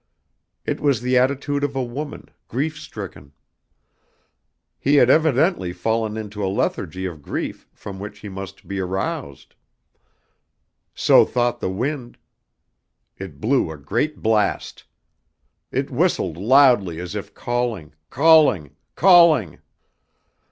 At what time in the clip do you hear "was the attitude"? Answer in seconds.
0.79-1.63